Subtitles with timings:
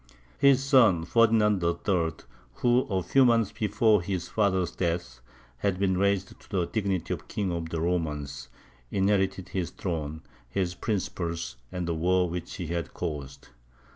[0.39, 2.13] His son, Ferdinand III.,
[2.55, 5.21] who, a few months before his father's death,
[5.57, 8.49] had been raised to the dignity of King of the Romans,
[8.89, 13.49] inherited his throne, his principles, and the war which he had caused.